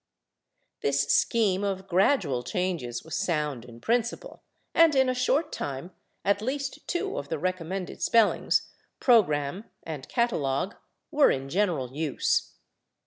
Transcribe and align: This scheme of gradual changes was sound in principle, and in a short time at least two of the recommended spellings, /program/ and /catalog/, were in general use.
This 0.81 1.09
scheme 1.13 1.63
of 1.63 1.87
gradual 1.87 2.41
changes 2.41 3.03
was 3.03 3.15
sound 3.15 3.63
in 3.63 3.79
principle, 3.79 4.41
and 4.73 4.95
in 4.95 5.07
a 5.09 5.13
short 5.13 5.51
time 5.51 5.91
at 6.25 6.41
least 6.41 6.87
two 6.87 7.19
of 7.19 7.29
the 7.29 7.37
recommended 7.37 8.01
spellings, 8.01 8.67
/program/ 8.99 9.65
and 9.83 10.09
/catalog/, 10.09 10.73
were 11.11 11.29
in 11.29 11.49
general 11.49 11.93
use. 11.95 12.55